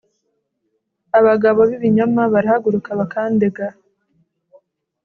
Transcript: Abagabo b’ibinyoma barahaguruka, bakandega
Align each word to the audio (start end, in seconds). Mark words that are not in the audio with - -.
Abagabo 1.19 1.59
b’ibinyoma 1.69 2.21
barahaguruka, 2.33 2.89
bakandega 2.99 3.67